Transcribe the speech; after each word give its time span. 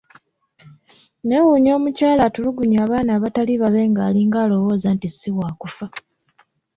Neewuunya 1.27 1.71
omukyala 1.77 2.21
atulugunya 2.27 2.77
abaana 2.85 3.11
abatali 3.17 3.53
babe 3.61 3.81
ng'alinga 3.91 4.37
alowooza 4.43 4.87
nti 4.95 5.07
si 5.17 5.29
waakufa. 5.37 5.87